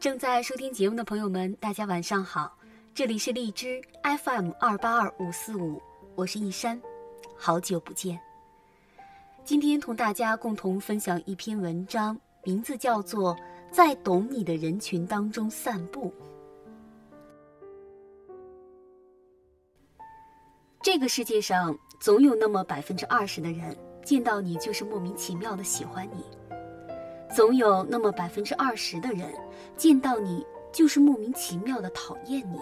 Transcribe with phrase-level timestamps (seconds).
[0.00, 2.56] 正在收听节目的朋友们，大家晚上好，
[2.94, 5.82] 这里是荔枝 FM 二八二五四五，
[6.14, 6.80] 我是一山，
[7.36, 8.16] 好久不见。
[9.44, 13.34] 今天同大家共同分享一篇文章，名字叫做
[13.72, 16.14] 《在懂你的人群当中散步》。
[20.80, 26.22] 这个世界上总有那么百分之二十的人，见到你就是莫名其妙的喜欢你；
[27.34, 29.32] 总有那么百分之二十的人，
[29.76, 32.58] 见到你就是莫名其妙的讨厌你；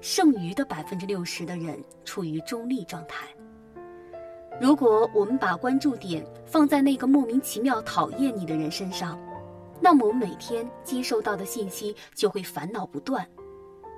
[0.00, 3.26] 剩余的百分之六十的人处于中立状态。
[4.60, 9.18] 如果我们把关注点放在那个莫名其妙讨厌你的人身上，
[9.80, 13.26] 那么我们每天接收到的信息就会烦恼不断。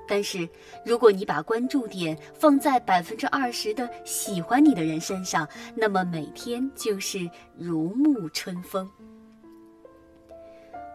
[0.09, 0.49] 但是，
[0.85, 8.89] 如果你把关注点放在百分之二十的喜欢你的人身上，那么每天就是如沐春风。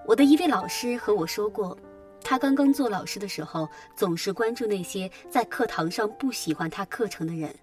[0.06, 1.78] 我的一位老师和我说过，
[2.24, 7.54] 他刚刚做老师的时候，总是关注那些在课堂上不喜欢他课程的人，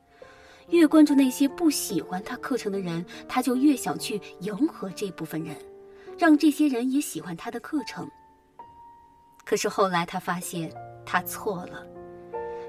[0.69, 5.57] 越关注那些不喜欢他课程的人，他就越想去迎合这部分人，
[6.17, 8.09] 让这些人也喜欢他的课程。
[9.45, 10.71] 可是后来他发现。
[11.11, 11.87] 他错了。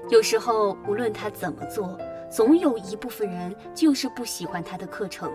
[0.08, 1.98] 有时候，无论他怎么做，
[2.32, 5.30] 总有一部分人就是不喜欢他的课程。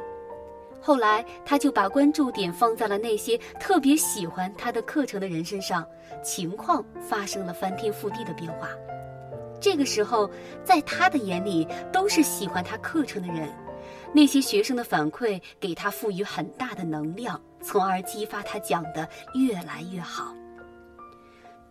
[0.86, 5.84] 后来，他就把关注点放在了那些特别喜欢他的课程的人身上，
[6.24, 8.70] 情况发生了翻天覆地的变化。
[9.60, 10.30] 这个时候，
[10.64, 13.50] 在他的眼里，都是喜欢他课程的人。
[14.14, 20.36] 那些学生的反馈给他赋予很大的能量，从而激发他讲的越来越好。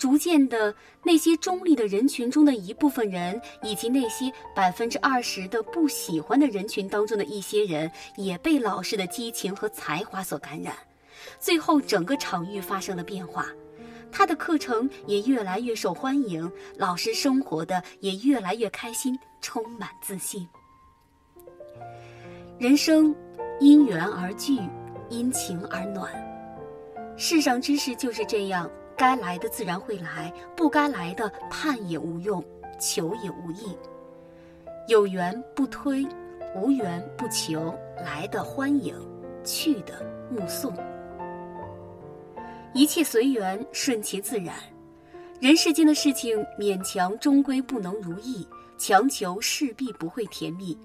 [0.05, 10.77] 逐渐的，那些中立的人群中的一部分人，以及那些百分之二十的不喜欢的人群当中的一些人，也被老师的激情和才华所感染。
[11.41, 13.47] 最后，整个场域发生了变化，
[14.13, 20.47] 他的课程也越来越受欢迎，老师生活的也越来越开心，充满自信。
[22.59, 23.17] 人生
[23.59, 24.59] 因缘而聚，
[25.09, 26.13] 因情而暖。
[27.17, 28.71] 世上之事就是这样。
[28.97, 32.43] 该来的自然会来，不该来的盼也无用，
[32.79, 33.77] 求也无益。
[34.89, 36.07] 有缘不推，
[36.55, 38.95] 无缘不求，来的欢迎，
[39.43, 40.73] 去的目送。
[42.73, 44.55] 一切随缘，顺其自然。
[45.41, 48.47] 人世间的事情，勉强终归不能如意，
[48.79, 50.79] 强求势必不会甜蜜。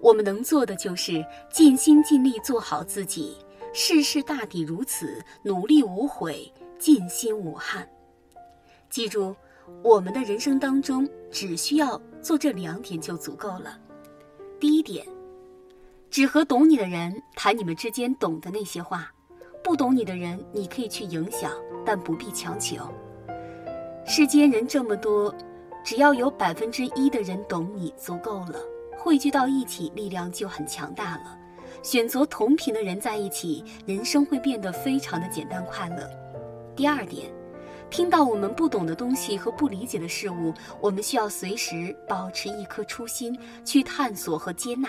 [0.00, 3.36] 我们能做的就是尽心尽力做好自己。
[3.72, 6.52] 世事大抵如此，努力无悔。
[6.84, 7.88] 尽心无憾。
[8.90, 9.34] 记住，
[9.82, 13.80] 我们的人生当中只需要做这两点就足够了。
[14.60, 15.06] 第一点，
[16.10, 19.10] 只和懂你的人谈你们之间懂的那些话，
[19.62, 21.52] 不懂你的人你可以去影响，
[21.86, 22.76] 但不必强求。
[24.04, 25.34] 世间人这么多，
[25.82, 28.60] 只要有百分之一的人懂你足够了，
[28.98, 31.38] 汇聚到一起，力量就很强大了。
[31.82, 36.06] 选择同频的人在一起，人生会变得非常的简单快乐。
[36.76, 37.32] 第二点，
[37.88, 44.88] 听到我们不懂的东西和不理解的事物，我们需要随时保持一颗初心，去探索和接纳。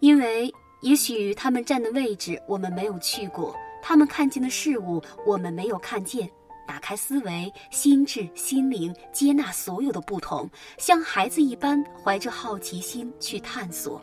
[0.00, 0.52] 因为
[0.82, 6.28] 也许他们站的位置我们没有去过，他们看见的事物我们没有看见。
[6.66, 14.00] 打开思维、心智、心灵，接纳所有的不同，像孩子一般怀着好奇心去探索。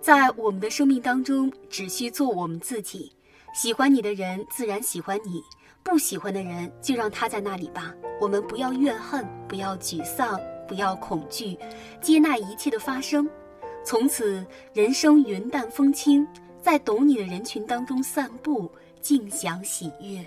[0.00, 3.12] 在我们的生命当中，只需做我们自己。
[3.54, 5.42] 喜欢你的人，自然喜欢你。
[5.82, 7.94] 不喜欢的人，就让他在那里吧。
[8.20, 11.58] 我们不要怨恨，不要沮丧，不要恐惧，
[12.00, 13.28] 接纳一切的发生。
[13.84, 16.26] 从此，人生云淡风轻，
[16.62, 18.70] 在懂你的人群当中散步，
[19.00, 20.24] 尽享喜悦。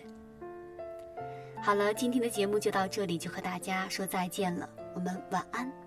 [1.60, 4.70] 好了，今天的节目就到这里，就和大家说再见了。
[4.94, 5.87] 我们晚安。